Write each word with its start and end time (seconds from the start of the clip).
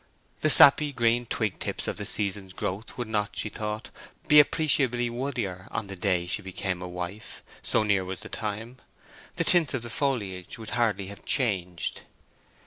The 0.39 0.49
sappy 0.49 0.91
green 0.91 1.27
twig 1.27 1.59
tips 1.59 1.87
of 1.87 1.97
the 1.97 2.07
season's 2.07 2.53
growth 2.53 2.97
would 2.97 3.07
not, 3.07 3.35
she 3.37 3.49
thought, 3.49 3.91
be 4.27 4.39
appreciably 4.39 5.11
woodier 5.11 5.67
on 5.69 5.85
the 5.85 5.95
day 5.95 6.25
she 6.25 6.41
became 6.41 6.81
a 6.81 6.87
wife, 6.87 7.43
so 7.61 7.83
near 7.83 8.03
was 8.03 8.21
the 8.21 8.27
time; 8.29 8.77
the 9.35 9.43
tints 9.43 9.75
of 9.75 9.83
the 9.83 9.91
foliage 9.91 10.57
would 10.57 10.71
hardly 10.71 11.05
have 11.05 11.23
changed. 11.23 12.01